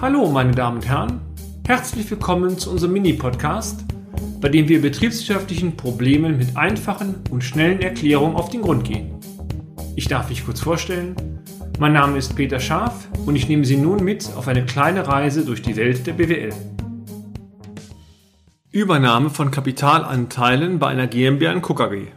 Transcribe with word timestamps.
Hallo, 0.00 0.28
meine 0.30 0.50
Damen 0.52 0.78
und 0.78 0.86
Herren. 0.86 1.20
Herzlich 1.66 2.10
willkommen 2.10 2.58
zu 2.58 2.70
unserem 2.70 2.92
Mini-Podcast, 2.92 3.84
bei 4.40 4.48
dem 4.50 4.68
wir 4.68 4.82
betriebswirtschaftlichen 4.82 5.76
Problemen 5.76 6.36
mit 6.36 6.56
einfachen 6.56 7.14
und 7.30 7.42
schnellen 7.42 7.80
Erklärungen 7.80 8.36
auf 8.36 8.50
den 8.50 8.62
Grund 8.62 8.84
gehen. 8.84 9.14
Ich 9.96 10.08
darf 10.08 10.28
mich 10.28 10.44
kurz 10.44 10.60
vorstellen. 10.60 11.16
Mein 11.78 11.94
Name 11.94 12.18
ist 12.18 12.36
Peter 12.36 12.60
Scharf 12.60 13.08
und 13.24 13.36
ich 13.36 13.48
nehme 13.48 13.64
Sie 13.64 13.76
nun 13.76 14.04
mit 14.04 14.28
auf 14.36 14.48
eine 14.48 14.66
kleine 14.66 15.06
Reise 15.08 15.44
durch 15.44 15.62
die 15.62 15.76
Welt 15.76 16.06
der 16.06 16.12
BWL. 16.12 16.52
Übernahme 18.72 19.30
von 19.30 19.50
Kapitalanteilen 19.50 20.80
bei 20.80 20.88
einer 20.88 21.06
GmbH 21.06 21.52
in 21.52 21.62
KKG. 21.62 22.08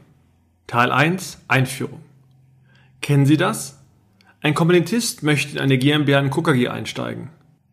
Teil 0.66 0.92
1 0.92 1.44
Einführung. 1.48 2.02
Kennen 3.02 3.26
Sie 3.26 3.38
das? 3.38 3.80
Ein 4.42 4.56
Komponentist 4.56 5.24
möchte 5.24 5.54
in 5.54 5.60
eine 5.60 5.78
GmbH 5.78 6.20
in 6.20 6.32
KKG 6.32 6.68
einsteigen. 6.68 7.30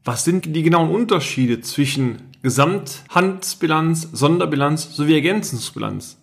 Was 0.06 0.22
sind 0.22 0.54
die 0.54 0.62
genauen 0.62 0.90
Unterschiede 0.90 1.62
zwischen 1.62 2.30
Gesamthandelsbilanz, 2.42 4.10
Sonderbilanz 4.12 4.94
sowie 4.94 5.14
Ergänzungsbilanz? 5.14 6.20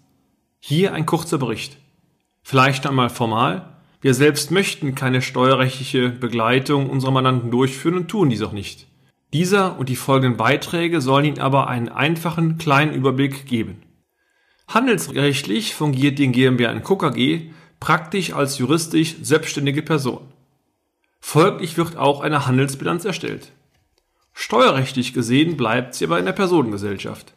Hier 0.60 0.94
ein 0.94 1.08
kurzer 1.08 1.40
Bericht. 1.40 1.78
Vielleicht 2.44 2.86
einmal 2.86 3.10
formal. 3.10 3.74
Wir 4.00 4.14
selbst 4.14 4.52
möchten 4.52 4.94
keine 4.94 5.24
steuerrechtliche 5.24 6.10
Begleitung 6.10 6.92
unserer 6.92 7.10
Mandanten 7.10 7.50
durchführen 7.50 7.96
und 7.96 8.08
tun 8.08 8.30
dies 8.30 8.44
auch 8.44 8.52
nicht. 8.52 8.86
Dieser 9.34 9.80
und 9.80 9.90
die 9.90 9.96
folgenden 9.96 10.38
Beiträge 10.38 11.02
sollen 11.02 11.26
Ihnen 11.26 11.40
aber 11.40 11.68
einen 11.68 11.90
einfachen 11.90 12.60
kleinen 12.60 12.94
Überblick 12.94 13.48
geben. 13.48 13.82
Handelsrechtlich 14.68 15.74
fungiert 15.74 16.20
die 16.20 16.32
GmbH 16.32 16.72
in 16.72 16.84
KKG 16.84 17.50
praktisch 17.80 18.32
als 18.34 18.60
juristisch 18.60 19.16
selbstständige 19.24 19.82
Person. 19.82 20.22
Folglich 21.20 21.78
wird 21.78 21.98
auch 21.98 22.22
eine 22.22 22.46
Handelsbilanz 22.46 23.06
erstellt. 23.06 23.52
Steuerrechtlich 24.34 25.14
gesehen 25.14 25.58
bleibt 25.58 25.96
sie 25.96 26.06
aber 26.06 26.20
in 26.20 26.26
der 26.26 26.32
Personengesellschaft. 26.32 27.34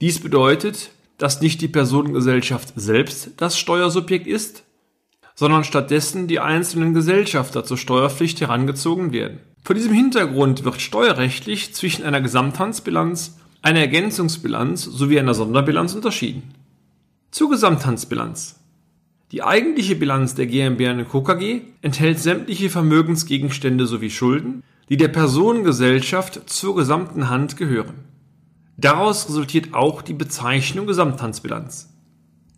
Dies 0.00 0.20
bedeutet, 0.20 0.90
dass 1.16 1.40
nicht 1.40 1.60
die 1.60 1.68
Personengesellschaft 1.68 2.72
selbst 2.76 3.30
das 3.36 3.58
Steuersubjekt 3.58 4.26
ist, 4.26 4.62
sondern 5.34 5.64
stattdessen 5.64 6.26
die 6.26 6.40
einzelnen 6.40 6.94
Gesellschafter 6.94 7.64
zur 7.64 7.78
Steuerpflicht 7.78 8.40
herangezogen 8.40 9.12
werden. 9.12 9.40
Vor 9.62 9.74
diesem 9.74 9.92
Hintergrund 9.92 10.64
wird 10.64 10.80
steuerrechtlich 10.80 11.74
zwischen 11.74 12.04
einer 12.04 12.20
Gesamthandsbilanz, 12.20 13.36
einer 13.62 13.80
Ergänzungsbilanz 13.80 14.84
sowie 14.84 15.18
einer 15.18 15.34
Sonderbilanz 15.34 15.94
unterschieden. 15.94 16.54
Zur 17.30 17.50
Gesamthandsbilanz. 17.50 18.58
Die 19.30 19.42
eigentliche 19.42 19.94
Bilanz 19.94 20.34
der 20.34 20.46
GmbH 20.46 20.92
und. 20.92 21.24
KG 21.24 21.60
enthält 21.82 22.18
sämtliche 22.18 22.70
Vermögensgegenstände 22.70 23.86
sowie 23.86 24.10
Schulden, 24.10 24.62
die 24.88 24.96
der 24.96 25.08
Personengesellschaft 25.08 26.48
zur 26.48 26.74
gesamten 26.74 27.28
Hand 27.28 27.56
gehören. 27.56 28.04
Daraus 28.76 29.28
resultiert 29.28 29.74
auch 29.74 30.02
die 30.02 30.14
Bezeichnung 30.14 30.86
Gesamthandsbilanz. 30.86 31.88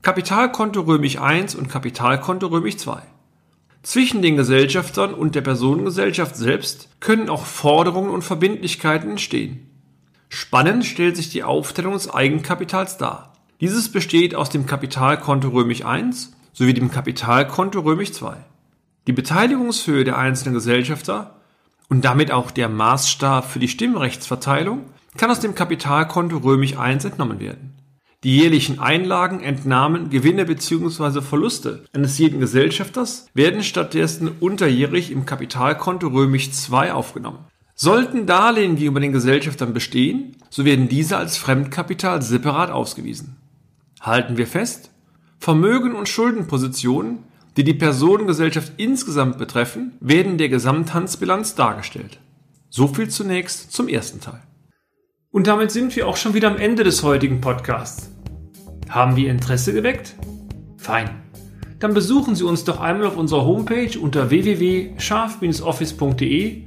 Kapitalkonto 0.03 0.83
römisch 0.83 1.19
1 1.19 1.55
und 1.55 1.69
Kapitalkonto 1.69 2.47
römisch 2.47 2.77
2. 2.77 3.03
Zwischen 3.83 4.21
den 4.21 4.37
Gesellschaftern 4.37 5.15
und 5.15 5.35
der 5.35 5.41
Personengesellschaft 5.41 6.37
selbst 6.37 6.89
können 7.01 7.31
auch 7.31 7.47
Forderungen 7.47 8.11
und 8.11 8.23
Verbindlichkeiten 8.23 9.11
entstehen. 9.11 9.67
Spannend 10.29 10.85
stellt 10.85 11.17
sich 11.17 11.31
die 11.31 11.43
Aufteilung 11.43 11.95
des 11.95 12.13
Eigenkapitals 12.13 12.99
dar. 12.99 13.33
Dieses 13.61 13.91
besteht 13.91 14.35
aus 14.35 14.51
dem 14.51 14.67
Kapitalkonto 14.67 15.49
römisch 15.49 15.85
1 15.85 16.33
sowie 16.53 16.75
dem 16.75 16.91
Kapitalkonto 16.91 17.81
römisch 17.81 18.13
2. 18.13 18.37
Die 19.07 19.13
Beteiligungshöhe 19.13 20.05
der 20.05 20.19
einzelnen 20.19 20.55
Gesellschafter 20.55 21.40
und 21.91 22.05
damit 22.05 22.31
auch 22.31 22.51
der 22.51 22.71
Maßstab 22.71 23.45
für 23.45 23.59
die 23.59 23.69
Stimmrechtsverteilung 23.69 24.87
kann 25.19 25.31
aus 25.31 25.41
dem 25.41 25.55
Kapitalkonto 25.55 26.39
römisch 26.39 26.79
1 26.79 27.05
entnommen 27.05 27.41
werden. 27.41 27.75
Die 28.23 28.37
jährlichen 28.37 28.79
Einlagen, 28.79 29.41
Entnahmen, 29.41 30.09
Gewinne 30.09 30.45
bzw. 30.45 31.21
Verluste 31.21 31.85
eines 31.93 32.19
jeden 32.19 32.39
Gesellschafters 32.39 33.27
werden 33.35 33.63
stattdessen 33.63 34.31
unterjährig 34.41 35.11
im 35.11 35.27
Kapitalkonto 35.27 36.09
römisch 36.09 36.53
2 36.53 36.93
aufgenommen. 36.93 37.47
Sollten 37.75 38.27
Darlehen 38.27 38.77
gegenüber 38.77 39.01
den 39.01 39.13
Gesellschaftern 39.13 39.73
bestehen, 39.73 40.37
so 40.51 40.67
werden 40.67 40.89
diese 40.89 41.17
als 41.17 41.39
Fremdkapital 41.39 42.21
separat 42.21 42.71
ausgewiesen. 42.71 43.37
Halten 44.03 44.37
wir 44.37 44.47
fest, 44.47 44.91
Vermögen 45.39 45.95
und 45.95 46.07
Schuldenpositionen 46.07 47.21
die 47.57 47.65
die 47.65 47.75
Personengesellschaft 47.75 48.73
insgesamt 48.77 49.39
betreffen, 49.39 49.97
werden 50.01 50.39
der 50.39 50.49
Gesamthandsbilanz 50.49 51.55
dargestellt. 51.55 52.19
So 52.69 52.87
viel 52.87 53.09
zunächst 53.09 53.73
zum 53.73 53.89
ersten 53.89 54.21
Teil. 54.21 54.43
Und 55.33 55.47
damit 55.47 55.71
sind 55.71 55.95
wir 55.97 56.09
auch 56.09 56.17
schon 56.17 56.35
wieder 56.35 56.51
am 56.51 56.57
Ende 56.57 56.85
des 56.85 57.03
heutigen 57.03 57.41
Podcasts. 57.41 58.11
Haben 58.89 59.17
wir 59.17 59.31
Interesse 59.31 59.73
geweckt? 59.73 60.15
Fein. 60.77 61.11
Dann 61.79 61.95
besuchen 61.95 62.35
Sie 62.35 62.45
uns 62.45 62.65
doch 62.65 62.81
einmal 62.81 63.07
auf 63.07 63.17
unserer 63.17 63.45
Homepage 63.45 63.97
unter 63.99 64.31
www.scharf-office.de 64.31 66.63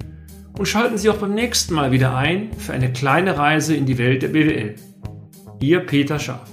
und 0.58 0.68
schalten 0.68 0.98
Sie 0.98 1.10
auch 1.10 1.18
beim 1.18 1.34
nächsten 1.34 1.74
Mal 1.74 1.92
wieder 1.92 2.16
ein 2.16 2.54
für 2.58 2.72
eine 2.74 2.94
kleine 2.94 3.38
Reise 3.38 3.76
in 3.76 3.86
die 3.86 3.98
Welt 3.98 4.24
der 4.24 4.30
BWL. 4.30 4.76
Ihr 5.60 5.82
Peter 5.82 6.20
Scharf. 6.20 6.50